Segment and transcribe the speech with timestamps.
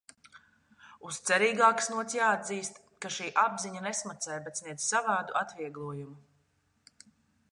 [1.09, 7.11] Uz cerīgākas nots jāatzīst, ka šī apziņa nesmacē, bet sniedz savādu atvieglojumu.